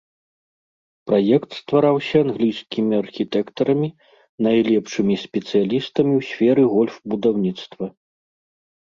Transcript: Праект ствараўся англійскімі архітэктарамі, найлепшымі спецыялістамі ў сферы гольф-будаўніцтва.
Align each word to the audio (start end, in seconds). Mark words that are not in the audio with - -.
Праект 1.09 1.49
ствараўся 1.61 2.17
англійскімі 2.25 2.93
архітэктарамі, 3.03 3.89
найлепшымі 4.47 5.15
спецыялістамі 5.25 6.13
ў 6.13 6.21
сферы 6.29 6.63
гольф-будаўніцтва. 6.73 7.85